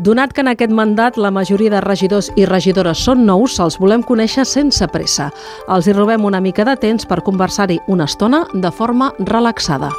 [0.00, 4.00] Donat que en aquest mandat la majoria de regidors i regidores són nous, els volem
[4.00, 5.28] conèixer sense pressa.
[5.68, 9.92] Els hi robem una mica de temps per conversar-hi una estona de forma relaxada.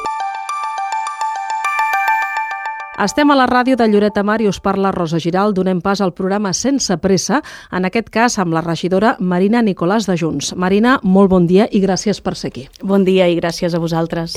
[3.01, 5.55] Estem a la ràdio de Lloret de Mar i us parla Rosa Giral.
[5.57, 7.39] Donem pas al programa Sense Pressa,
[7.73, 10.51] en aquest cas amb la regidora Marina Nicolàs de Junts.
[10.53, 12.67] Marina, molt bon dia i gràcies per ser aquí.
[12.85, 14.35] Bon dia i gràcies a vosaltres.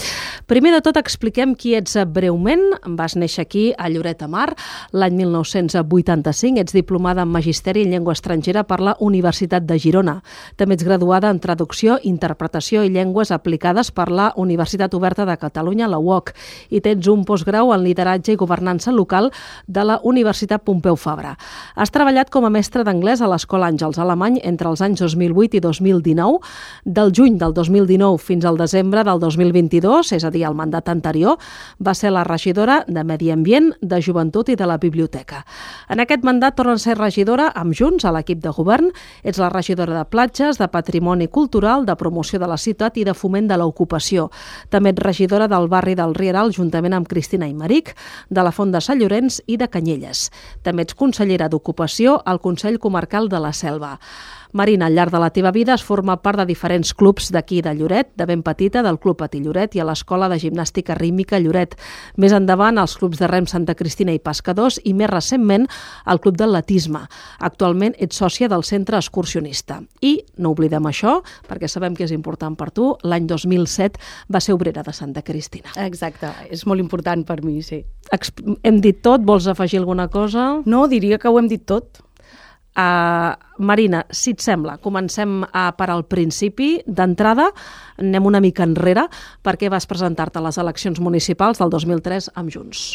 [0.48, 2.62] Primer de tot, expliquem qui ets breument.
[2.96, 4.54] Vas néixer aquí, a Lloret de Mar,
[4.96, 6.64] l'any 1985.
[6.64, 10.16] Ets diplomada en Magisteri en Llengua Estrangera per la Universitat de Girona.
[10.56, 15.92] També ets graduada en Traducció, Interpretació i Llengües Aplicades per la Universitat Oberta de Catalunya,
[15.92, 16.32] la UOC,
[16.72, 19.32] i tens un postgrau en Lideratge i Governança governança local
[19.66, 21.36] de la Universitat Pompeu Fabra.
[21.74, 25.60] Has treballat com a mestre d'anglès a l'Escola Àngels Alemany entre els anys 2008 i
[25.60, 26.38] 2019.
[26.84, 31.38] Del juny del 2019 fins al desembre del 2022, és a dir, el mandat anterior,
[31.82, 35.44] va ser la regidora de Medi Ambient, de Joventut i de la Biblioteca.
[35.88, 38.92] En aquest mandat torna a ser regidora amb Junts a l'equip de govern.
[39.24, 43.14] Ets la regidora de platges, de patrimoni cultural, de promoció de la ciutat i de
[43.14, 44.30] foment de l'ocupació.
[44.70, 47.94] També ets regidora del barri del Rieral, juntament amb Cristina Imeric,
[48.30, 50.28] de la Font de Sant Llorenç i de Canyelles.
[50.62, 53.96] També ets consellera d'Ocupació al Consell Comarcal de la Selva.
[54.54, 57.72] Marina, al llarg de la teva vida has format part de diferents clubs d'aquí de
[57.74, 61.74] Lloret, de ben petita, del Club Patí Lloret i a l'Escola de Gimnàstica Rítmica Lloret.
[62.22, 65.66] Més endavant, als clubs de rem Santa Cristina i Pescadors i més recentment
[66.06, 67.02] al Club d'Atletisme.
[67.42, 69.80] Actualment ets sòcia del Centre Excursionista.
[70.06, 71.16] I, no oblidem això,
[71.50, 73.98] perquè sabem que és important per tu, l'any 2007
[74.30, 75.74] va ser obrera de Santa Cristina.
[75.82, 77.82] Exacte, és molt important per mi, sí.
[78.62, 80.52] Hem dit tot, vols afegir alguna cosa?
[80.62, 82.03] No, diria que ho hem dit tot.
[82.74, 86.80] Uh, Marina, si et sembla, comencem uh, per al principi.
[86.86, 87.50] D'entrada,
[88.02, 89.06] anem una mica enrere
[89.46, 92.88] perquè vas presentar-te a les eleccions municipals del 2003 amb Junts.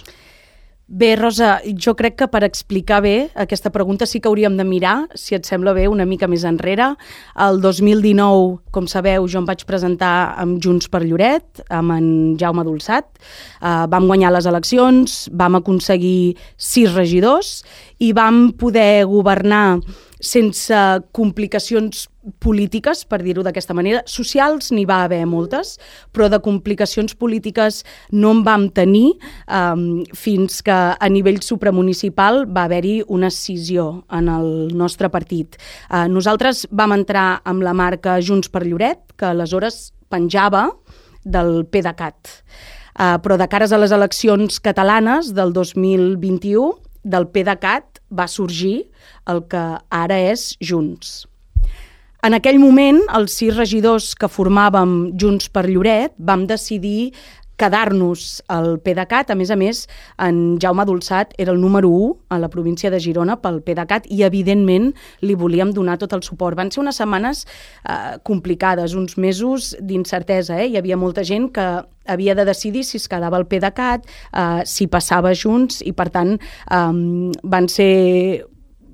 [0.89, 4.95] Bé, Rosa, jo crec que per explicar bé aquesta pregunta sí que hauríem de mirar,
[5.13, 6.87] si et sembla bé, una mica més enrere.
[7.45, 12.07] El 2019, com sabeu, jo em vaig presentar amb Junts per Lloret, amb en
[12.41, 13.05] Jaume Dolçat.
[13.61, 17.59] Uh, vam guanyar les eleccions, vam aconseguir sis regidors
[17.99, 19.79] i vam poder governar
[20.19, 20.75] sense
[21.15, 22.07] complicacions
[22.43, 24.01] polítiques, per dir-ho d'aquesta manera.
[24.05, 25.77] Socials n'hi va haver moltes,
[26.13, 29.13] però de complicacions polítiques no en vam tenir
[29.47, 35.55] um, fins que a nivell supramunicipal va haver-hi una escissió en el nostre partit.
[35.87, 40.67] Uh, nosaltres vam entrar amb la marca Junts per Lloret, que aleshores penjava
[41.23, 42.35] del PDeCAT.
[42.99, 48.89] Uh, però de cares a les eleccions catalanes del 2021, del PDeCAT va sorgir
[49.29, 51.25] el que ara és Junts.
[52.19, 57.13] En aquell moment, els sis regidors que formàvem Junts per Lloret vam decidir
[57.59, 59.33] quedar-nos al PDeCAT.
[59.33, 59.83] A més a més,
[60.21, 64.23] en Jaume Dolçat era el número 1 a la província de Girona pel PDeCAT i,
[64.27, 66.57] evidentment, li volíem donar tot el suport.
[66.57, 70.59] Van ser unes setmanes eh, complicades, uns mesos d'incertesa.
[70.63, 70.71] Eh?
[70.71, 71.67] Hi havia molta gent que
[72.09, 76.37] havia de decidir si es quedava al PDeCAT, eh, si passava junts i, per tant,
[76.39, 77.91] eh, van ser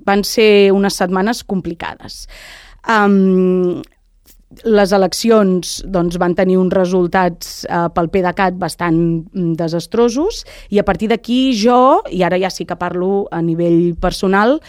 [0.06, 2.28] van ser unes setmanes complicades.
[2.86, 3.82] Um,
[4.64, 10.84] les eleccions doncs, van tenir uns resultats eh, pel PDeCAT bastant mm, desastrosos i a
[10.86, 14.60] partir d'aquí jo, i ara ja sí que parlo a nivell personal,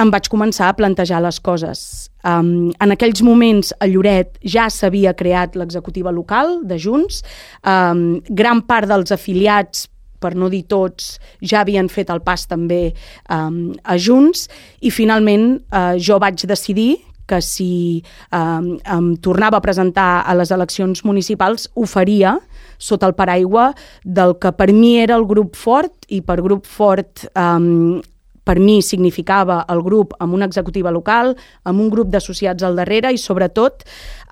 [0.00, 2.10] em vaig començar a plantejar les coses.
[2.26, 7.20] Um, en aquells moments a Lloret ja s'havia creat l'executiva local de Junts,
[7.62, 9.86] um, gran part dels afiliats
[10.24, 12.94] per no dir tots, ja havien fet el pas també
[13.28, 14.48] um, a Junts
[14.80, 20.50] i finalment uh, jo vaig decidir que si eh, em tornava a presentar a les
[20.54, 22.38] eleccions municipals ho faria
[22.78, 23.72] sota el paraigua
[24.04, 28.02] del que per mi era el grup fort i per grup fort eh,
[28.44, 31.32] per mi significava el grup amb una executiva local,
[31.64, 33.86] amb un grup d'associats al darrere i sobretot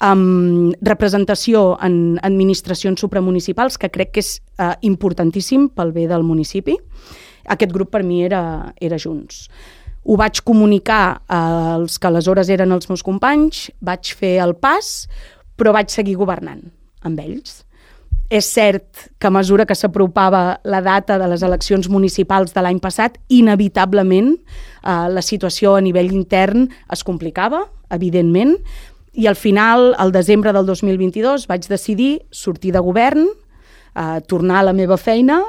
[0.04, 6.77] amb representació en administracions supramunicipals que crec que és eh, importantíssim pel bé del municipi.
[7.50, 9.48] Aquest grup per mi era, era Junts.
[10.03, 15.07] Ho vaig comunicar als que aleshores eren els meus companys, vaig fer el pas,
[15.57, 16.65] però vaig seguir governant
[17.07, 17.63] amb ells.
[18.33, 22.81] És cert que a mesura que s'apropava la data de les eleccions municipals de l'any
[22.81, 28.57] passat, inevitablement eh, la situació a nivell intern es complicava, evidentment,
[29.13, 34.69] i al final, al desembre del 2022, vaig decidir sortir de govern, eh, tornar a
[34.71, 35.43] la meva feina,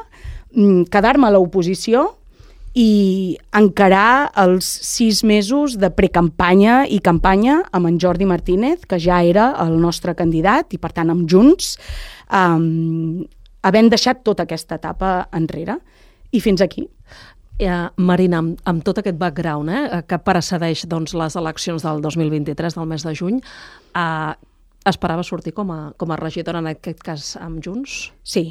[0.52, 2.10] mm, quedar-me a l'oposició
[2.74, 9.22] i encarar els sis mesos de precampanya i campanya amb en Jordi Martínez, que ja
[9.22, 11.76] era el nostre candidat, i per tant amb Junts,
[12.34, 13.22] um,
[13.62, 15.78] havent deixat tota aquesta etapa enrere.
[16.34, 16.88] I fins aquí.
[17.62, 22.74] Eh, Marina, amb, amb tot aquest background eh, que precedeix doncs, les eleccions del 2023,
[22.74, 23.38] del mes de juny,
[23.94, 24.34] eh,
[24.90, 28.10] esperava sortir com a, com a regidora, en aquest cas amb Junts?
[28.26, 28.48] Sí,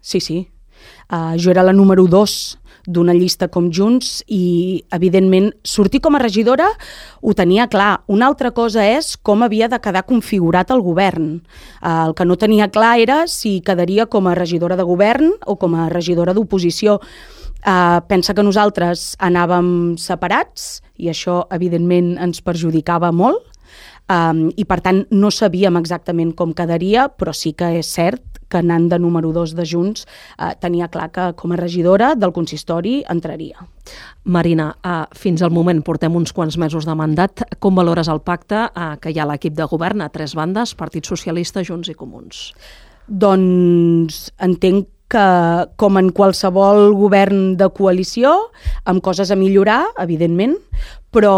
[0.00, 0.44] sí, sí.
[1.08, 2.32] Uh, jo era la número 2
[2.86, 6.68] d'una llista com Junts i, evidentment, sortir com a regidora
[7.22, 8.04] ho tenia clar.
[8.08, 11.40] Una altra cosa és com havia de quedar configurat el govern.
[11.80, 15.56] Uh, el que no tenia clar era si quedaria com a regidora de govern o
[15.56, 17.00] com a regidora d'oposició.
[17.64, 23.40] Uh, pensa que nosaltres anàvem separats i això, evidentment, ens perjudicava molt
[24.12, 28.62] um, i, per tant, no sabíem exactament com quedaria, però sí que és cert que
[28.62, 33.00] anant de número 2 de Junts eh, tenia clar que com a regidora del consistori
[33.10, 33.66] entraria.
[34.24, 37.42] Marina, eh, fins al moment portem uns quants mesos de mandat.
[37.58, 41.10] Com valores el pacte eh, que hi ha l'equip de govern a tres bandes, Partit
[41.10, 42.52] Socialista, Junts i Comuns?
[43.04, 45.26] Doncs entenc que,
[45.76, 48.32] com en qualsevol govern de coalició,
[48.88, 50.56] amb coses a millorar, evidentment,
[51.14, 51.36] però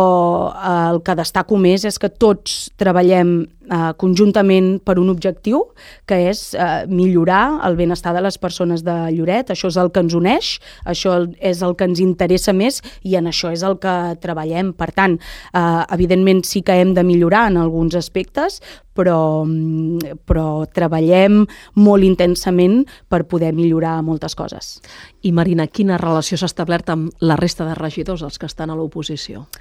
[0.56, 5.62] eh, el que destaco més és que tots treballem eh, conjuntament per un objectiu,
[6.08, 9.52] que és eh, millorar el benestar de les persones de Lloret.
[9.52, 10.56] Això és el que ens uneix,
[10.88, 14.72] això és el que ens interessa més i en això és el que treballem.
[14.76, 15.18] Per tant,
[15.52, 18.60] eh, evidentment sí que hem de millorar en alguns aspectes,
[18.96, 21.44] però, mm, però treballem
[21.74, 24.80] molt intensament per poder millorar moltes coses.
[25.22, 28.76] I Marina, quina relació s'ha establert amb la resta de regidors, els que estan a
[28.76, 29.46] l'oposició?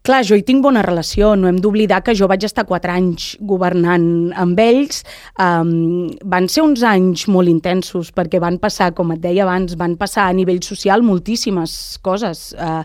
[0.00, 3.34] Clar, jo hi tinc bona relació, no hem d'oblidar que jo vaig estar quatre anys
[3.44, 5.02] governant amb ells.
[5.36, 9.98] Um, van ser uns anys molt intensos perquè van passar, com et deia abans, van
[10.00, 12.46] passar a nivell social moltíssimes coses.
[12.56, 12.80] Uh,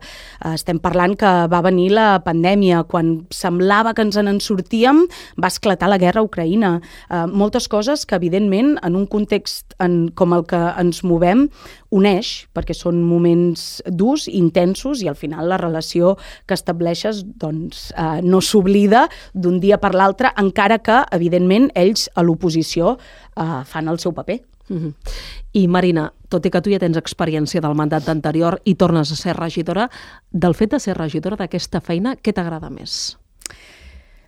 [0.51, 5.06] estem parlant que va venir la pandèmia, quan semblava que ens en sortíem,
[5.39, 6.73] va esclatar la guerra a Ucraïna.
[7.07, 11.47] Uh, moltes coses que, evidentment, en un context en, com el que ens movem,
[11.95, 16.57] uneix, perquè són moments durs, intensos, i al final la relació que
[17.06, 22.98] estableixes doncs, eh, no s'oblida d'un dia per l'altre, encara que, evidentment, ells a l'oposició
[23.36, 24.42] eh, fan el seu paper.
[24.68, 24.94] Mm -hmm.
[25.54, 29.16] I Marina, tot i que tu ja tens experiència del mandat anterior i tornes a
[29.16, 29.90] ser regidora,
[30.31, 33.18] del fet de ser regidora d'aquesta feina, què t'agrada més?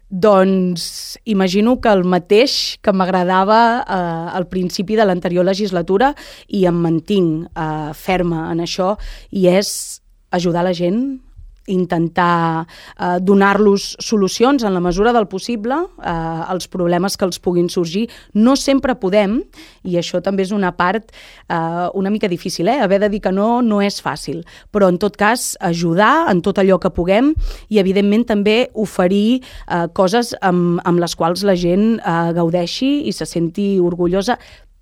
[0.10, 6.16] Doncs imagino que el mateix que m'agradava eh, al principi de l'anterior legislatura
[6.48, 8.98] i em mantinc eh, ferma en això
[9.32, 10.02] i és
[10.32, 11.27] ajudar la gent
[11.68, 12.66] intentar
[13.00, 18.08] eh, donar-los solucions en la mesura del possible eh, als problemes que els puguin sorgir.
[18.34, 19.42] No sempre podem,
[19.84, 21.12] i això també és una part
[21.50, 22.80] eh, una mica difícil, eh?
[22.82, 26.58] haver de dir que no no és fàcil, però en tot cas ajudar en tot
[26.60, 27.34] allò que puguem
[27.70, 33.14] i evidentment també oferir eh, coses amb, amb les quals la gent eh, gaudeixi i
[33.16, 34.38] se senti orgullosa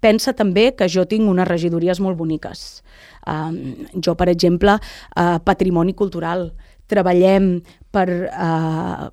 [0.06, 2.66] pensa també que jo tinc unes regidories molt boniques.
[3.26, 6.52] Um, jo, per exemple, uh, patrimoni cultural
[6.92, 7.60] treballem
[7.94, 9.06] per eh,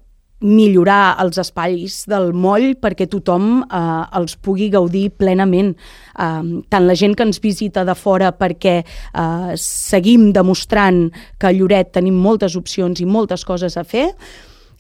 [0.42, 3.80] millorar els espais del moll perquè tothom eh,
[4.18, 5.74] els pugui gaudir plenament.
[6.18, 11.06] Eh, tant la gent que ens visita de fora perquè eh, seguim demostrant
[11.38, 14.10] que a Lloret tenim moltes opcions i moltes coses a fer,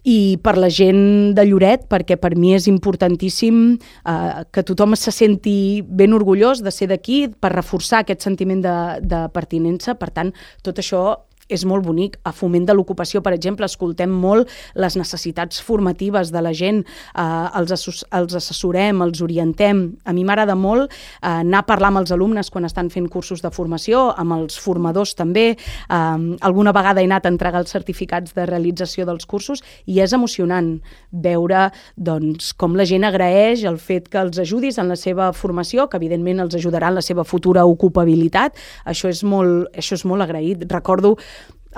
[0.02, 5.14] i per la gent de Lloret, perquè per mi és importantíssim eh, que tothom se
[5.14, 9.94] senti ben orgullós de ser d'aquí, per reforçar aquest sentiment de, de pertinença.
[9.94, 10.32] Per tant,
[10.66, 11.04] tot això
[11.52, 12.18] és molt bonic.
[12.24, 17.24] A Foment de l'Ocupació, per exemple, escoltem molt les necessitats formatives de la gent, eh,
[17.58, 19.84] els, els assessorem, els orientem.
[20.04, 20.96] A mi m'agrada molt eh,
[21.28, 25.14] anar a parlar amb els alumnes quan estan fent cursos de formació, amb els formadors
[25.18, 25.52] també.
[25.52, 30.12] Eh, alguna vegada he anat a entregar els certificats de realització dels cursos i és
[30.12, 30.74] emocionant
[31.10, 35.88] veure doncs, com la gent agraeix el fet que els ajudis en la seva formació,
[35.88, 38.56] que evidentment els ajudarà en la seva futura ocupabilitat.
[38.88, 40.64] Això és molt, això és molt agraït.
[40.72, 41.16] Recordo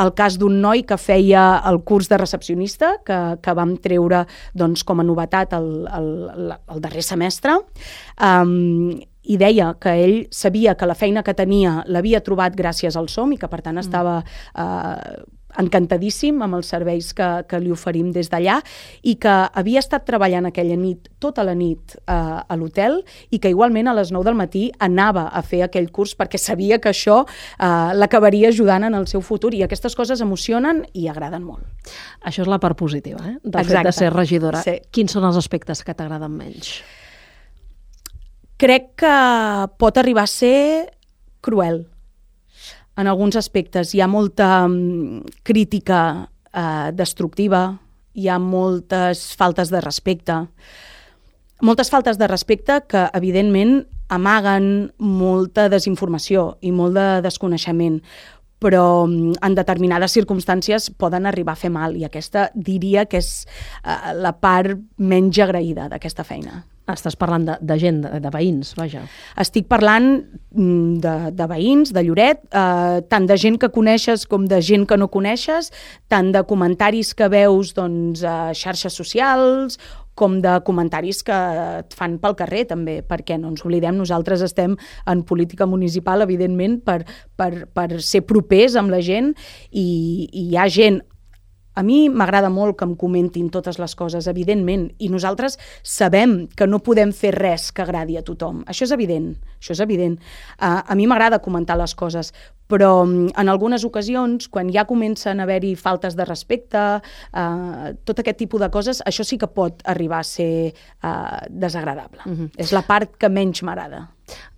[0.03, 4.25] el cas d'un noi que feia el curs de recepcionista, que, que vam treure
[4.55, 7.59] doncs, com a novetat el, el, el darrer semestre,
[8.21, 13.09] um, i deia que ell sabia que la feina que tenia l'havia trobat gràcies al
[13.09, 13.85] SOM i que per tant mm.
[13.87, 15.23] estava eh,
[15.61, 18.59] encantadíssim amb els serveis que, que li oferim des d'allà
[19.03, 23.53] i que havia estat treballant aquella nit, tota la nit, eh, a l'hotel i que
[23.53, 27.23] igualment a les 9 del matí anava a fer aquell curs perquè sabia que això
[27.25, 31.65] eh, l'acabaria ajudant en el seu futur i aquestes coses emocionen i agraden molt.
[32.25, 33.39] Això és la part positiva, eh?
[33.43, 33.77] del Exacte.
[33.77, 34.63] fet de ser regidora.
[34.65, 34.79] Sí.
[34.91, 36.77] Quins són els aspectes que t'agraden menys?
[38.61, 39.17] Crec que
[39.79, 40.95] pot arribar a ser
[41.45, 41.85] cruel
[42.97, 43.95] en alguns aspectes.
[43.95, 47.79] Hi ha molta um, crítica eh, destructiva,
[48.15, 50.39] hi ha moltes faltes de respecte,
[51.65, 53.83] moltes faltes de respecte que, evidentment,
[54.13, 57.99] amaguen molta desinformació i molt de desconeixement,
[58.63, 63.33] però mm, en determinades circumstàncies poden arribar a fer mal i aquesta diria que és
[63.83, 66.63] uh, la part menys agraïda d'aquesta feina.
[66.91, 69.07] Estàs parlant de, de gent, de, de veïns, vaja.
[69.41, 74.45] Estic parlant mm, de, de veïns, de Lloret, eh, tant de gent que coneixes com
[74.51, 75.73] de gent que no coneixes,
[76.13, 79.79] tant de comentaris que veus doncs, a xarxes socials
[80.15, 81.37] com de comentaris que
[81.81, 84.77] et fan pel carrer també, perquè no ens oblidem, nosaltres estem
[85.11, 87.01] en política municipal, evidentment, per,
[87.37, 89.33] per, per ser propers amb la gent
[89.71, 91.03] i, i hi ha gent
[91.75, 96.69] a mi m'agrada molt que em comentin totes les coses, evidentment, i nosaltres sabem que
[96.71, 98.63] no podem fer res que agradi a tothom.
[98.71, 100.19] Això és evident, això és evident.
[100.59, 102.33] Uh, a mi m'agrada comentar les coses,
[102.71, 108.23] però mm, en algunes ocasions, quan ja comencen a haver-hi faltes de respecte, uh, tot
[108.23, 112.23] aquest tipus de coses, això sí que pot arribar a ser uh, desagradable.
[112.25, 112.51] Uh -huh.
[112.57, 114.14] És la part que menys m'agrada.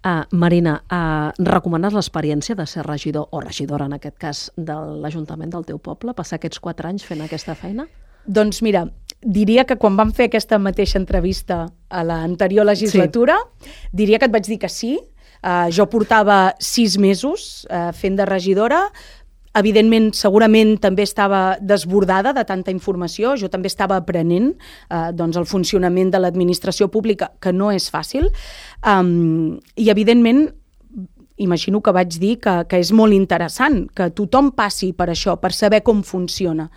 [0.07, 5.51] Uh, Marina, uh, recomanes l'experiència de ser regidor o regidora, en aquest cas, de l'Ajuntament
[5.51, 7.89] del teu poble, passar aquests quatre anys fent aquesta feina?
[8.27, 8.87] Doncs mira,
[9.23, 13.75] diria que quan vam fer aquesta mateixa entrevista a l'anterior legislatura, sí.
[13.93, 14.97] diria que et vaig dir que sí.
[15.47, 18.87] Uh, jo portava sis mesos uh, fent de regidora,
[19.57, 25.49] evidentment, segurament també estava desbordada de tanta informació, jo també estava aprenent eh, doncs el
[25.49, 28.31] funcionament de l'administració pública, que no és fàcil,
[28.87, 30.47] um, i evidentment
[31.37, 35.53] imagino que vaig dir que, que és molt interessant que tothom passi per això, per
[35.53, 36.69] saber com funciona,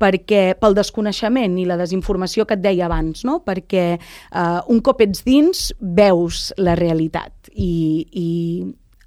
[0.00, 3.42] perquè pel desconeixement i la desinformació que et deia abans, no?
[3.44, 7.52] perquè uh, un cop ets dins veus la realitat.
[7.52, 8.28] I, i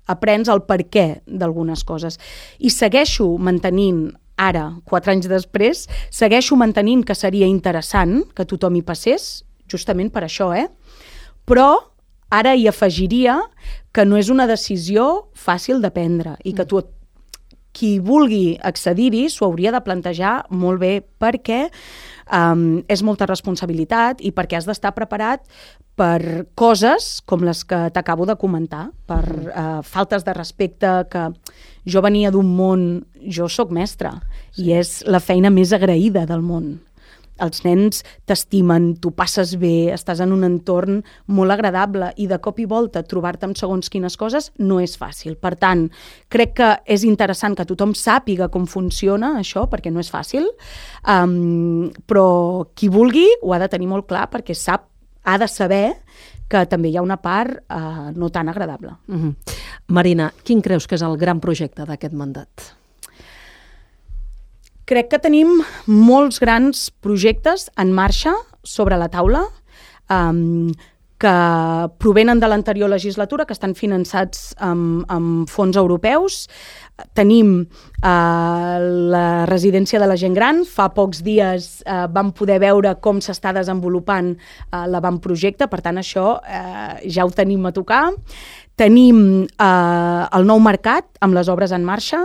[0.09, 2.19] aprens el per què d'algunes coses.
[2.59, 8.85] I segueixo mantenint ara, quatre anys després, segueixo mantenint que seria interessant que tothom hi
[8.87, 10.67] passés, justament per això, eh?
[11.45, 11.69] Però
[12.29, 13.39] ara hi afegiria
[13.91, 16.69] que no és una decisió fàcil de prendre i que mm.
[16.69, 16.81] tu
[17.79, 21.67] qui vulgui accedir-hi s'ho hauria de plantejar molt bé perquè
[22.27, 25.45] um, és molta responsabilitat i perquè has d'estar preparat
[26.00, 31.25] per coses com les que t'acabo de comentar, per uh, faltes de respecte que
[31.89, 32.86] jo venia d'un món,
[33.27, 34.13] jo sóc mestra
[34.51, 34.67] sí.
[34.67, 36.77] i és la feina més agraïda del món
[37.43, 42.60] els nens t'estimen, tu passes bé, estàs en un entorn molt agradable i de cop
[42.60, 45.38] i volta trobar-te amb segons quines coses no és fàcil.
[45.39, 45.88] Per tant,
[46.29, 50.48] crec que és interessant que tothom sàpiga com funciona això, perquè no és fàcil,
[51.08, 54.88] um, però qui vulgui ho ha de tenir molt clar perquè sap,
[55.24, 55.86] ha de saber
[56.50, 58.96] que també hi ha una part uh, no tan agradable.
[59.08, 59.36] Uh -huh.
[59.88, 62.78] Marina, quin creus que és el gran projecte d'aquest mandat?
[64.89, 68.31] Crec que tenim molts grans projectes en marxa
[68.65, 69.43] sobre la taula
[70.10, 70.72] um,
[71.19, 71.34] que
[72.00, 76.46] provenen de l'anterior legislatura, que estan finançats amb, amb fons europeus.
[77.13, 78.77] Tenim eh,
[79.13, 80.63] la residència de la gent gran.
[80.63, 86.39] Fa pocs dies eh, vam poder veure com s'està desenvolupant eh, l'avantprojecte, per tant, això
[86.39, 88.05] eh, ja ho tenim a tocar.
[88.79, 92.21] Tenim eh, el nou mercat amb les obres en marxa,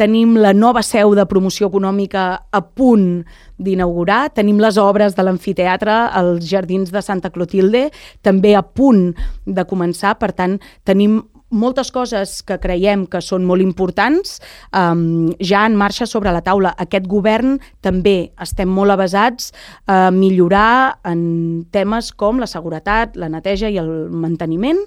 [0.00, 3.26] tenim la nova seu de promoció econòmica a punt
[3.60, 7.90] d'inaugurar, tenim les obres de l'amfiteatre als Jardins de Santa Clotilde,
[8.24, 9.10] també a punt
[9.44, 10.56] de començar, per tant,
[10.88, 14.36] tenim moltes coses que creiem que són molt importants
[14.76, 16.74] um, ja en marxa sobre la taula.
[16.76, 19.52] Aquest govern també estem molt avasats
[19.88, 24.84] a millorar en temes com la seguretat, la neteja i el manteniment,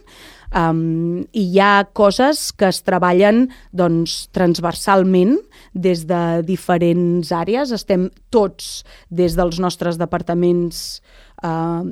[0.52, 5.38] Um, I hi ha coses que es treballen doncs, transversalment
[5.74, 7.72] des de diferents àrees.
[7.72, 11.02] Estem tots, des dels nostres departaments,
[11.44, 11.88] uh,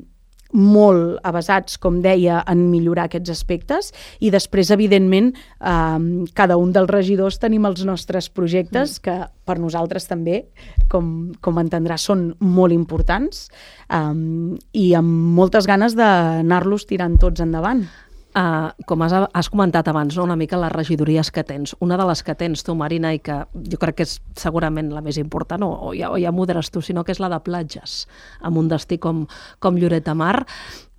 [0.52, 6.90] molt avasats, com deia, en millorar aquests aspectes i després, evidentment, eh, cada un dels
[6.90, 9.04] regidors tenim els nostres projectes mm.
[9.04, 10.44] que per nosaltres també,
[10.90, 13.48] com, com entendrà, són molt importants
[13.94, 17.86] eh, i amb moltes ganes d'anar-los tirant tots endavant.
[18.30, 20.24] Uh, com has, has comentat abans, no?
[20.28, 21.74] una mica les regidories que tens.
[21.82, 23.40] Una de les que tens tu, Marina, i que
[23.72, 26.84] jo crec que és segurament la més important, o, o, ja, o ja moderes tu,
[26.86, 28.04] sinó que és la de platges,
[28.46, 29.24] amb un destí com,
[29.58, 30.44] com Lloret de Mar,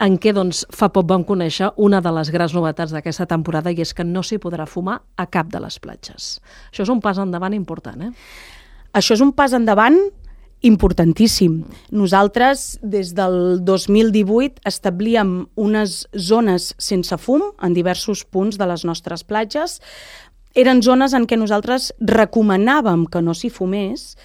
[0.02, 3.78] en què doncs, fa poc vam conèixer una de les grans novetats d'aquesta temporada i
[3.84, 6.40] és que no s'hi podrà fumar a cap de les platges.
[6.72, 8.10] Això és un pas endavant important, eh?
[8.90, 10.00] Això és un pas endavant
[10.60, 11.64] importantíssim.
[11.90, 19.24] Nosaltres, des del 2018, establíem unes zones sense fum en diversos punts de les nostres
[19.24, 19.80] platges.
[20.54, 24.16] Eren zones en què nosaltres recomanàvem que no s'hi fumés.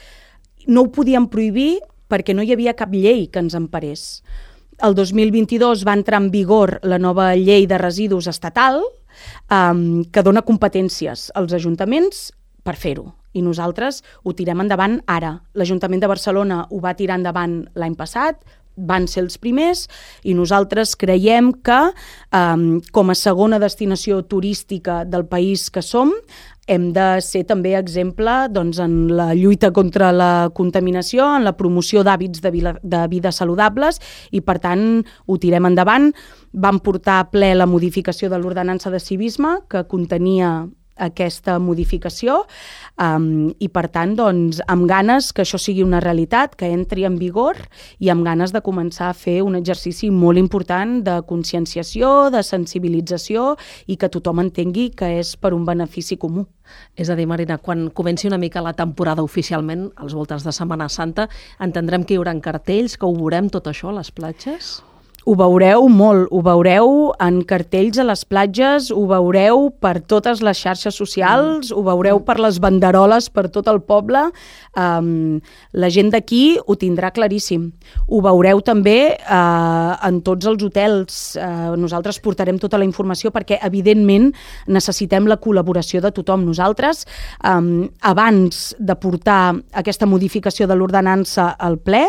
[0.68, 4.24] No ho podíem prohibir perquè no hi havia cap llei que ens emparés.
[4.84, 8.82] El 2022 va entrar en vigor la nova llei de residus estatal,
[9.48, 13.14] um, que dona competències als ajuntaments per fer-ho.
[13.36, 15.36] I nosaltres ho tirem endavant ara.
[15.54, 18.40] L'Ajuntament de Barcelona ho va tirar endavant l'any passat,
[18.76, 19.86] van ser els primers
[20.28, 21.80] i nosaltres creiem que
[22.36, 26.12] um, com a segona destinació turística del país que som
[26.68, 32.02] hem de ser també exemple doncs, en la lluita contra la contaminació, en la promoció
[32.04, 32.52] d'hàbits de,
[32.82, 34.02] de vida saludables
[34.32, 36.10] i, per tant, ho tirem endavant.
[36.54, 40.66] Vam portar a ple la modificació de l'ordenança de civisme, que contenia
[40.96, 42.42] aquesta modificació
[43.02, 47.20] um, i per tant doncs, amb ganes que això sigui una realitat, que entri en
[47.20, 47.60] vigor
[48.00, 53.54] i amb ganes de començar a fer un exercici molt important de conscienciació, de sensibilització
[53.88, 56.48] i que tothom entengui que és per un benefici comú.
[56.96, 60.90] És a dir, Marina, quan comenci una mica la temporada oficialment, als voltes de Setmana
[60.90, 64.80] Santa, entendrem que hi haurà cartells, que ho veurem tot això a les platges?
[65.26, 66.92] Ho veureu molt, ho veureu
[67.24, 71.74] en cartells a les platges, ho veureu per totes les xarxes socials, mm.
[71.74, 74.22] ho veureu per les banderoles per tot el poble.
[74.78, 75.40] Um,
[75.74, 77.72] la gent d'aquí ho tindrà claríssim.
[78.06, 81.18] Ho veureu també uh, en tots els hotels.
[81.42, 84.30] Uh, nosaltres portarem tota la informació perquè, evidentment,
[84.70, 86.46] necessitem la col·laboració de tothom.
[86.46, 87.02] Nosaltres,
[87.42, 92.06] um, abans de portar aquesta modificació de l'ordenança al ple,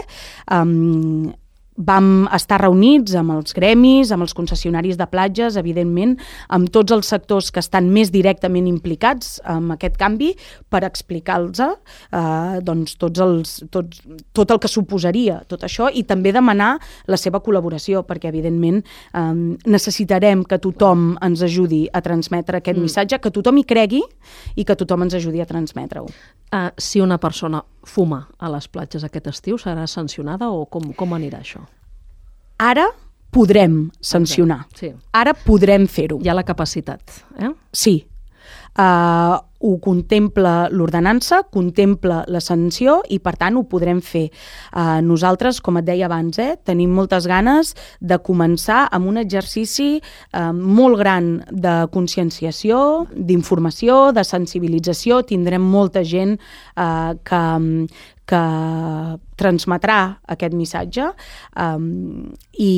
[0.52, 1.32] um,
[1.76, 6.16] vam estar reunits amb els gremis, amb els concessionaris de platges, evidentment,
[6.52, 10.32] amb tots els sectors que estan més directament implicats en aquest canvi
[10.72, 14.02] per explicar-los eh, doncs, tots els, tots,
[14.36, 16.76] tot el que suposaria tot això i també demanar
[17.10, 19.26] la seva col·laboració perquè, evidentment, eh,
[19.66, 22.88] necessitarem que tothom ens ajudi a transmetre aquest mm.
[22.88, 24.02] missatge, que tothom hi cregui
[24.56, 26.08] i que tothom ens ajudi a transmetre-ho.
[26.46, 31.14] Uh, si una persona fuma a les platges aquest estiu, serà sancionada o com, com
[31.16, 31.62] anirà això?
[32.62, 32.88] Ara
[33.32, 34.64] podrem sancionar.
[34.78, 34.92] Sí.
[35.14, 36.20] Ara podrem fer-ho.
[36.24, 37.52] Hi ha la capacitat, eh?
[37.72, 37.98] Sí.
[38.76, 44.26] Uh, ho contempla l'ordenança, contempla la sanció i, per tant, ho podrem fer.
[44.72, 49.96] Uh, nosaltres, com et deia abans, eh, tenim moltes ganes de començar amb un exercici
[49.98, 55.22] uh, molt gran de conscienciació, d'informació, de sensibilització.
[55.26, 57.44] Tindrem molta gent uh, que,
[58.28, 58.42] que
[59.40, 60.00] transmetrà
[60.36, 61.10] aquest missatge
[61.60, 62.74] um, i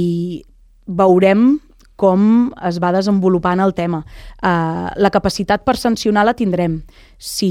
[0.88, 1.58] veurem
[1.98, 4.04] com es va desenvolupant el tema.
[4.38, 6.78] Uh, la capacitat per sancionar la tindrem.
[7.18, 7.50] Si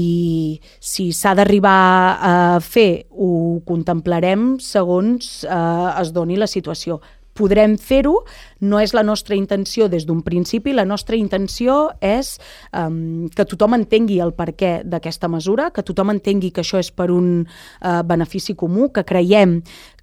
[0.80, 1.76] s'ha si d'arribar
[2.16, 2.34] a
[2.64, 7.00] fer, ho contemplarem segons uh, es doni la situació
[7.38, 8.24] podrem fer-ho,
[8.66, 12.34] no és la nostra intenció des d'un principi, la nostra intenció és
[12.72, 17.10] um, que tothom entengui el perquè d'aquesta mesura, que tothom entengui que això és per
[17.14, 19.60] un uh, benefici comú, que creiem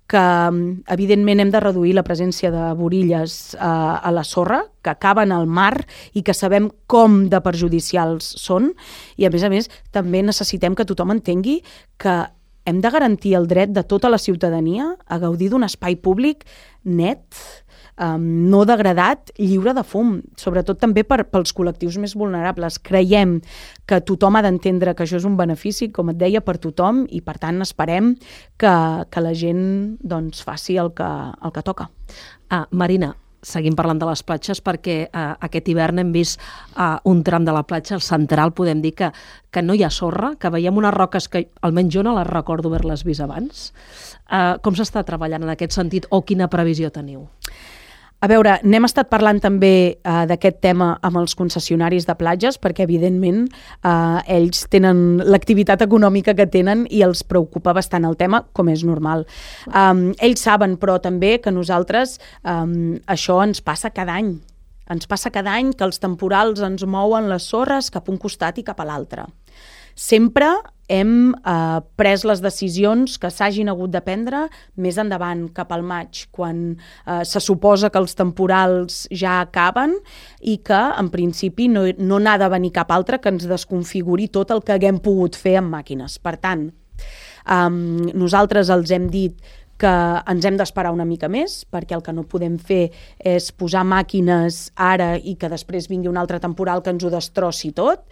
[0.08, 0.22] que
[0.94, 5.48] evidentment hem de reduir la presència de borilles a, a la sorra, que acaben al
[5.48, 8.74] mar i que sabem com de perjudicials són.
[9.18, 11.62] I a més a més també necessitem que tothom entengui
[11.98, 12.20] que
[12.65, 16.46] hem de garantir el dret de tota la ciutadania a gaudir d'un espai públic
[16.84, 17.26] net,
[18.01, 22.79] um, no degradat, lliure de fum, sobretot també per, pels col·lectius més vulnerables.
[22.84, 23.39] Creiem
[23.88, 27.21] que tothom ha d'entendre que això és un benefici, com et deia, per tothom i
[27.25, 28.15] per tant esperem
[28.58, 28.73] que,
[29.10, 29.67] que la gent
[30.01, 31.89] doncs, faci el que, el que toca.
[32.49, 37.21] Ah, Marina, seguim parlant de les platges perquè eh, aquest hivern hem vist eh, un
[37.25, 39.12] tram de la platja, el central, podem dir que,
[39.53, 42.71] que no hi ha sorra, que veiem unes roques que almenys jo no les recordo
[42.71, 43.69] haver-les vist abans.
[44.25, 47.27] Eh, com s'està treballant en aquest sentit o quina previsió teniu?
[48.25, 52.88] A veure, n'hem estat parlant també uh, d'aquest tema amb els concessionaris de platges perquè,
[52.88, 53.43] evidentment,
[53.85, 58.81] uh, ells tenen l'activitat econòmica que tenen i els preocupa bastant el tema, com és
[58.88, 59.27] normal.
[59.69, 64.33] Um, ells saben, però, també que nosaltres um, això ens passa cada any.
[64.89, 68.57] Ens passa cada any que els temporals ens mouen les sorres cap a un costat
[68.57, 69.29] i cap a l'altre.
[69.95, 70.51] Sempre
[70.88, 74.43] hem eh, pres les decisions que s'hagin hagut de prendre
[74.77, 79.95] més endavant, cap al maig, quan eh, se suposa que els temporals ja acaben
[80.41, 84.53] i que, en principi, no, no n'ha de venir cap altre que ens desconfiguri tot
[84.53, 86.19] el que haguem pogut fer amb màquines.
[86.21, 87.69] Per tant, eh,
[88.13, 89.39] nosaltres els hem dit
[89.81, 89.91] que
[90.31, 94.69] ens hem d'esperar una mica més, perquè el que no podem fer és posar màquines
[94.75, 98.05] ara i que després vingui un altre temporal que ens ho destrossi tot.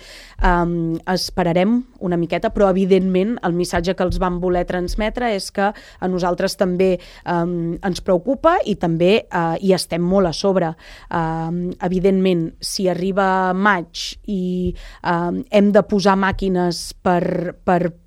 [0.44, 5.72] Um, esperarem una miqueta, però evidentment el missatge que els vam voler transmetre és que
[5.74, 10.74] a nosaltres també um, ens preocupa i també uh, hi estem molt a sobre.
[11.10, 18.03] Um, evidentment, si arriba maig i um, hem de posar màquines per, per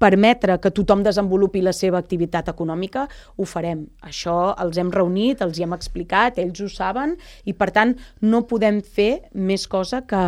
[0.00, 3.84] permetre que tothom desenvolupi la seva activitat econòmica, ho farem.
[4.06, 8.42] Això els hem reunit, els hi hem explicat, ells ho saben, i per tant no
[8.48, 10.22] podem fer més cosa que,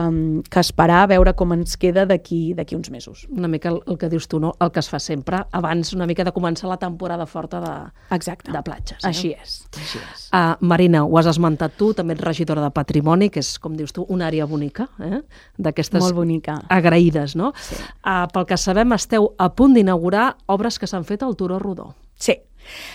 [0.50, 3.24] que esperar a veure com ens queda d'aquí uns mesos.
[3.32, 4.52] Una mica el, el que dius tu, no?
[4.60, 7.72] el que es fa sempre, abans una mica de començar la temporada forta de,
[8.14, 8.52] Exacte.
[8.52, 9.00] de platges.
[9.00, 9.08] Eh?
[9.08, 9.56] Així és.
[9.78, 10.26] Així és.
[10.32, 13.94] Uh, Marina, ho has esmentat tu, també ets regidora de Patrimoni, que és, com dius
[13.96, 15.22] tu, una àrea bonica, eh?
[15.56, 16.58] d'aquestes Molt bonica.
[16.72, 17.52] agraïdes, no?
[17.56, 17.78] Sí.
[18.02, 21.92] Uh, pel que sabem, esteu a punt d'inaugurar obres que s'han fet al Turó Rodó.
[22.18, 22.34] Sí,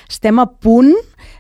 [0.10, 0.94] estem a punt,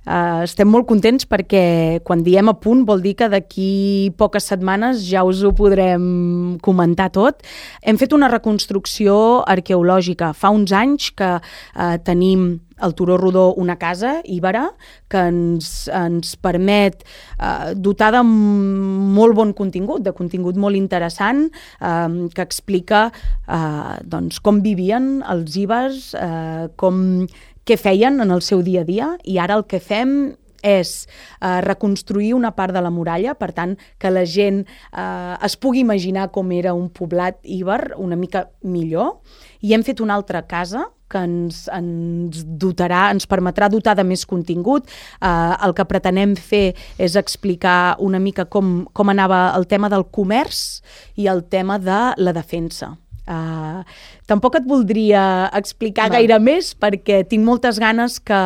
[0.08, 5.04] eh, estem molt contents perquè quan diem a punt vol dir que d'aquí poques setmanes
[5.08, 7.44] ja us ho podrem comentar tot.
[7.82, 10.34] Hem fet una reconstrucció arqueològica.
[10.34, 14.72] Fa uns anys que eh, tenim el Turó Rodó una casa íbera
[15.10, 17.04] que ens, ens permet
[17.40, 24.42] eh, dotar de molt bon contingut, de contingut molt interessant eh, que explica eh, doncs,
[24.44, 27.26] com vivien els íbers, eh, com
[27.68, 31.62] què feien en el seu dia a dia i ara el que fem és eh,
[31.62, 36.30] reconstruir una part de la muralla, per tant, que la gent eh, es pugui imaginar
[36.34, 39.20] com era un poblat íber una mica millor.
[39.62, 44.26] I hem fet una altra casa que ens, ens dotarà, ens permetrà dotar de més
[44.28, 44.90] contingut.
[45.22, 50.08] Eh, el que pretenem fer és explicar una mica com, com anava el tema del
[50.12, 50.82] comerç
[51.16, 52.98] i el tema de la defensa.
[53.28, 53.84] Uh,
[54.24, 55.22] tampoc et voldria
[55.58, 56.16] explicar Va.
[56.16, 58.40] gaire més perquè tinc moltes ganes que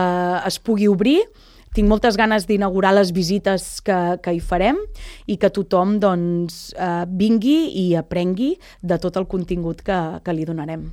[0.47, 1.19] es pugui obrir
[1.75, 4.79] tinc moltes ganes d'inaugurar les visites que, que hi farem
[5.31, 8.51] i que tothom doncs, eh, vingui i aprengui
[8.83, 10.89] de tot el contingut que, que li donarem.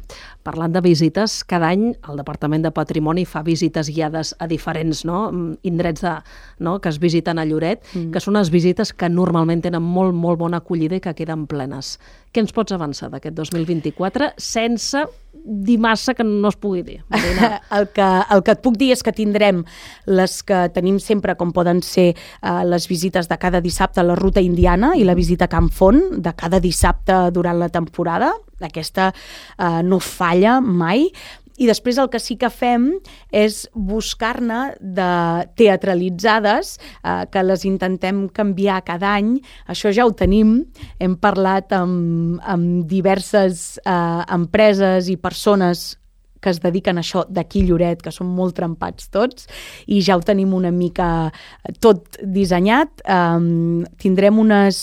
[0.47, 5.27] Parlant de visites, cada any el Departament de Patrimoni fa visites guiades a diferents no,
[5.67, 6.15] indrets de,
[6.63, 8.13] no, que es visiten a Lloret, mm.
[8.15, 11.97] que són unes visites que normalment tenen molt, molt bona acollida i que queden plenes.
[12.31, 15.03] Què ens pots avançar d'aquest 2024 sense
[15.49, 16.99] dir massa que no es pugui dir?
[17.77, 19.65] el, que, el que et puc dir és que tindrem
[20.07, 24.19] les que tenim sempre, com poden ser uh, les visites de cada dissabte a la
[24.19, 28.35] ruta indiana i la visita a Camp Font de cada dissabte durant la temporada.
[28.59, 31.07] Aquesta uh, no falla mai
[31.59, 32.89] i després el que sí que fem
[33.35, 35.11] és buscar-ne de
[35.59, 39.37] teatralitzades eh, que les intentem canviar cada any.
[39.67, 40.61] Això ja ho tenim.
[41.03, 45.91] Hem parlat amb, amb diverses eh, empreses i persones
[46.41, 49.49] que es dediquen a això d'aquí Lloret, que són molt trempats tots,
[49.91, 51.33] i ja ho tenim una mica
[51.83, 53.03] tot dissenyat.
[53.03, 54.79] Um, tindrem unes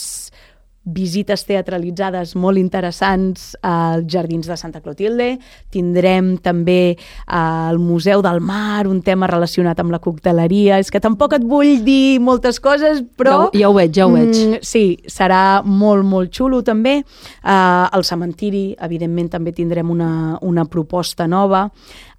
[0.86, 5.36] visites teatralitzades molt interessants als Jardins de Santa Clotilde.
[5.74, 6.96] Tindrem també
[7.26, 10.78] al Museu del Mar, un tema relacionat amb la cocteleria.
[10.78, 13.50] És que tampoc et vull dir moltes coses, però...
[13.50, 14.32] Ja, ja ho veig, ja ho veig.
[14.36, 17.00] Mm, sí, serà molt, molt xulo també.
[17.42, 21.66] Uh, al cementiri, evidentment, també tindrem una, una proposta nova.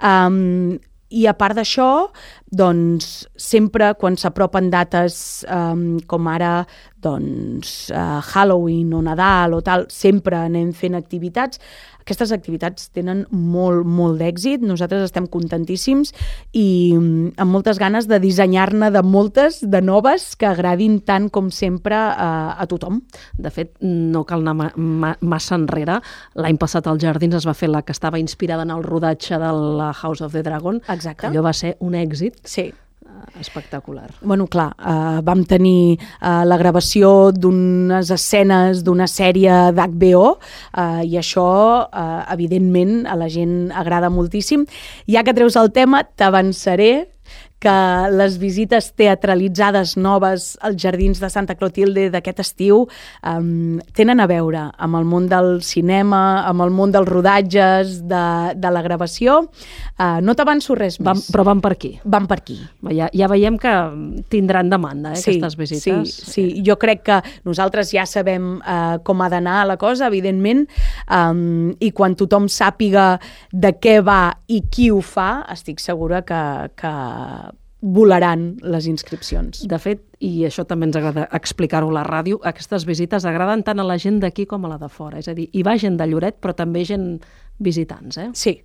[0.03, 0.75] Um,
[1.09, 2.07] i a part d'això,
[2.51, 6.61] doncs, sempre quan s'apropen dates um, com ara
[7.03, 11.61] doncs, uh, Halloween o Nadal o tal, sempre anem fent activitats.
[12.07, 16.13] Aquestes activitats tenen molt, molt d'èxit, nosaltres estem contentíssims
[16.55, 21.51] i mm, amb moltes ganes de dissenyar-ne de moltes, de noves, que agradin tant com
[21.51, 23.01] sempre a, a tothom.
[23.35, 25.99] De fet, no cal anar ma ma massa enrere.
[26.39, 29.53] L'any passat als Jardins es va fer la que estava inspirada en el rodatge de
[29.81, 30.79] la House of the Dragon.
[30.87, 31.27] Exacte.
[31.27, 32.39] Allò va ser un èxit.
[32.47, 32.71] Sí
[33.39, 34.09] espectacular.
[34.21, 41.17] Bueno, clar, eh, vam tenir eh, la gravació d'unes escenes d'una sèrie d'HBO eh, i
[41.19, 41.49] això,
[41.87, 44.65] eh, evidentment, a la gent agrada moltíssim.
[45.07, 47.07] Ja que treus el tema, t'avançaré
[47.59, 47.75] que
[48.13, 54.67] les visites teatralitzades noves als Jardins de Santa Clotilde d'aquest estiu um, tenen a veure
[54.77, 58.23] amb el món del cinema, amb el món dels rodatges, de,
[58.55, 59.39] de la gravació.
[59.97, 61.07] Uh, no t'avanço res més.
[61.07, 61.95] Van, però van per aquí.
[62.05, 62.59] Van per aquí.
[62.93, 63.73] Ja, ja veiem que
[64.29, 66.13] tindran demanda, eh, sí, aquestes visites.
[66.13, 70.67] Sí, sí, jo crec que nosaltres ja sabem uh, com ha d'anar la cosa, evidentment,
[71.09, 73.15] um, i quan tothom sàpiga
[73.51, 76.41] de què va i qui ho fa, estic segura que,
[76.79, 76.91] que
[77.81, 79.65] volaran les inscripcions.
[79.69, 83.79] De fet, i això també ens agrada explicar-ho a la ràdio, aquestes visites agraden tant
[83.79, 85.19] a la gent d'aquí com a la de fora.
[85.21, 87.19] És a dir, hi va gent de Lloret, però també gent
[87.61, 88.29] visitants, eh?
[88.37, 88.55] Sí.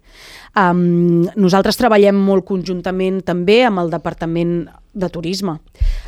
[0.58, 5.56] Um, nosaltres treballem molt conjuntament també amb el Departament de Turisme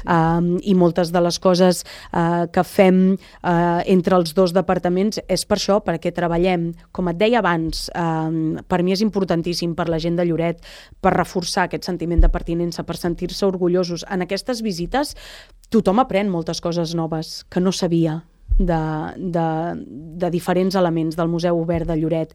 [0.05, 5.47] um, i moltes de les coses uh, que fem uh, entre els dos departaments és
[5.49, 6.71] per això, perquè treballem.
[6.93, 10.61] Com et deia abans, um, per mi és importantíssim per la gent de Lloret,
[11.01, 14.05] per reforçar aquest sentiment de pertinença, per sentir-se orgullosos.
[14.11, 15.15] En aquestes visites
[15.73, 18.23] tothom aprèn moltes coses noves que no sabia
[18.59, 18.83] de,
[19.17, 19.49] de,
[20.21, 22.35] de diferents elements del Museu Obert de Lloret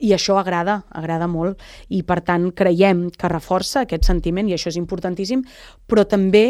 [0.00, 1.60] i això agrada, agrada molt.
[1.88, 5.44] I per tant creiem que reforça aquest sentiment i això és importantíssim,
[5.86, 6.44] però també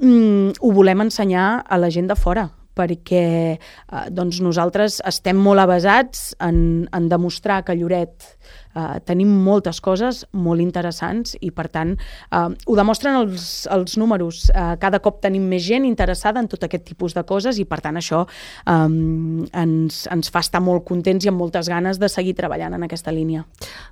[0.00, 3.24] mm, ho volem ensenyar a la gent de fora perquè
[3.56, 8.26] eh, doncs nosaltres estem molt avasats en, en demostrar que Lloret
[8.74, 14.48] eh, tenim moltes coses molt interessants i per tant eh, ho demostren els, els números.
[14.50, 17.80] Eh, cada cop tenim més gent interessada en tot aquest tipus de coses i per
[17.84, 22.36] tant això eh, ens, ens fa estar molt contents i amb moltes ganes de seguir
[22.38, 23.46] treballant en aquesta línia.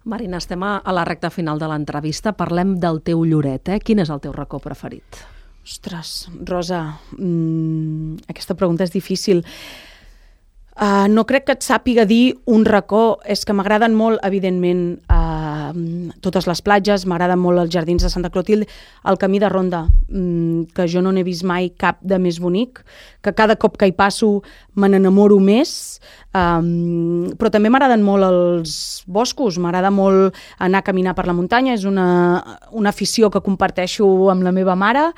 [0.04, 2.34] Marina, estem a, la recta final de l'entrevista.
[2.36, 3.74] Parlem del teu Lloret.
[3.74, 3.82] Eh?
[3.84, 5.37] Quin és el teu racó preferit?
[5.68, 9.42] Ostres, Rosa, mmm, aquesta pregunta és difícil.
[10.78, 15.74] Uh, no crec que et sàpiga dir un racó, és que m'agraden molt, evidentment, uh,
[16.24, 18.68] totes les platges, m'agraden molt els jardins de Santa Clotilde,
[19.10, 22.80] el camí de Ronda, um, que jo no n'he vist mai cap de més bonic,
[23.20, 24.38] que cada cop que hi passo
[24.78, 25.98] me n'enamoro més,
[26.30, 31.74] um, però també m'agraden molt els boscos, m'agrada molt anar a caminar per la muntanya,
[31.74, 32.08] és una,
[32.70, 35.10] una afició que comparteixo amb la meva mare,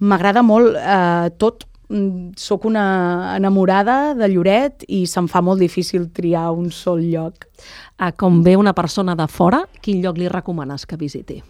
[0.00, 6.06] m'agrada molt eh, tot, Mm, sóc una enamorada de Lloret i se'm fa molt difícil
[6.14, 7.48] triar un sol lloc.
[7.98, 11.40] A com ve una persona de fora, quin lloc li recomanes que visiti?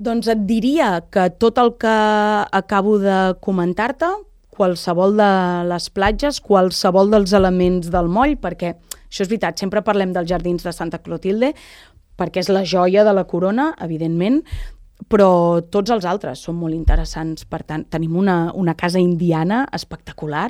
[0.00, 1.92] Doncs et diria que tot el que
[2.62, 4.08] acabo de comentar-te,
[4.48, 5.30] qualsevol de
[5.68, 10.64] les platges, qualsevol dels elements del moll, perquè això és veritat, sempre parlem dels jardins
[10.64, 11.52] de Santa Clotilde,
[12.16, 14.40] perquè és la joia de la corona, evidentment,
[15.08, 17.44] però tots els altres són molt interessants.
[17.48, 20.48] Per tant, tenim una, una casa indiana espectacular.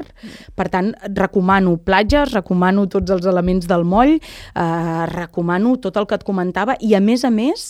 [0.55, 6.19] Per tant, recomano platges, recomano tots els elements del moll, eh, recomano tot el que
[6.21, 7.67] et comentava i, a més a més,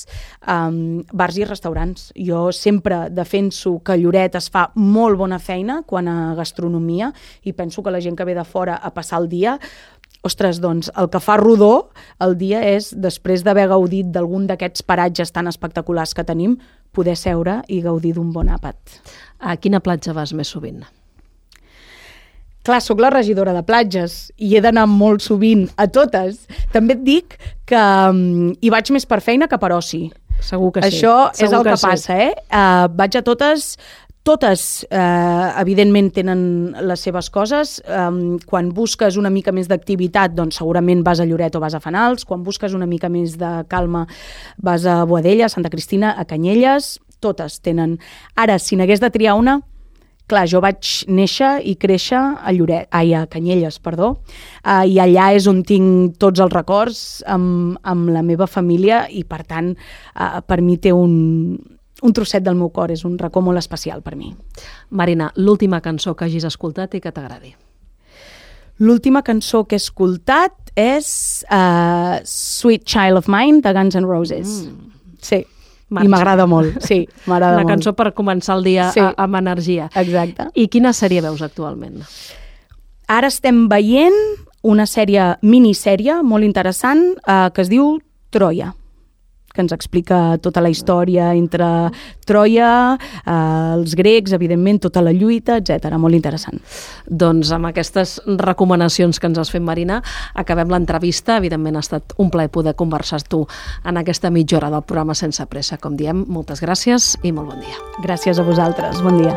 [0.47, 2.11] eh, bars i restaurants.
[2.19, 7.13] Jo sempre defenso que Lloret es fa molt bona feina quan a gastronomia
[7.45, 9.59] i penso que la gent que ve de fora a passar el dia
[10.25, 11.91] ostres, doncs el que fa rodó
[12.25, 16.59] el dia és, després d'haver gaudit d'algun d'aquests paratges tan espectaculars que tenim,
[16.95, 18.77] poder seure i gaudir d'un bon àpat.
[19.41, 20.85] A quina platja vas més sovint?
[22.65, 26.47] Clar, sóc la regidora de platges i he d'anar molt sovint a totes.
[26.73, 27.35] També et dic
[27.69, 30.07] que um, hi vaig més per feina que per oci.
[30.41, 30.89] Segur que sí.
[30.89, 31.91] Això Segur és el que, que sí.
[31.91, 32.33] passa, eh?
[32.49, 33.75] Uh, vaig a totes
[34.25, 36.41] totes, eh, evidentment, tenen
[36.89, 37.77] les seves coses.
[37.85, 41.81] Um, quan busques una mica més d'activitat, doncs segurament vas a Lloret o vas a
[41.81, 42.25] Fanals.
[42.25, 44.07] Quan busques una mica més de calma,
[44.57, 46.99] vas a Boadella, a Santa Cristina, a Canyelles.
[47.21, 47.99] Totes tenen...
[48.35, 49.59] Ara, si n'hagués de triar una,
[50.27, 54.15] clar, jo vaig néixer i créixer a Lloret, ai, a Canyelles, perdó,
[54.65, 59.21] uh, i allà és on tinc tots els records amb, amb la meva família i,
[59.29, 59.75] per tant,
[60.17, 61.59] uh, per mi té un,
[62.05, 64.35] un trosset del meu cor, és un racó molt especial per mi.
[64.91, 67.55] Marina, l'última cançó que hagis escoltat i que t'agradi.
[68.85, 71.09] L'última cançó que he escoltat és
[71.49, 74.67] uh, Sweet Child of Mine, de Guns N' Roses.
[74.67, 74.93] Mm.
[75.25, 75.41] Sí,
[75.89, 76.05] Marxa.
[76.05, 77.65] i m'agrada molt, sí, m'agrada molt.
[77.65, 79.01] Una cançó per començar el dia sí.
[79.01, 79.89] amb energia.
[79.95, 80.51] Exacte.
[80.59, 82.03] I quina sèrie veus actualment?
[83.09, 84.17] Ara estem veient
[84.65, 87.95] una sèrie, minissèrie, molt interessant, uh, que es diu
[88.35, 88.75] Troia
[89.55, 91.67] que ens explica tota la història entre
[92.27, 95.95] Troia, eh, els grecs, evidentment, tota la lluita, etc.
[95.97, 96.59] Molt interessant.
[97.07, 100.03] Doncs amb aquestes recomanacions que ens has fet, Marina,
[100.35, 101.39] acabem l'entrevista.
[101.39, 103.47] Evidentment ha estat un plaer poder conversar tu
[103.85, 105.79] en aquesta mitja hora del programa Sense Pressa.
[105.79, 107.79] Com diem, moltes gràcies i molt bon dia.
[108.03, 109.01] Gràcies a vosaltres.
[109.03, 109.37] Bon dia.